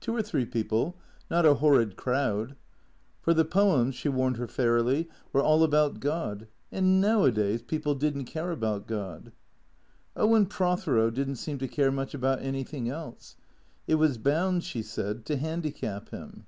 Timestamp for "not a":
1.30-1.52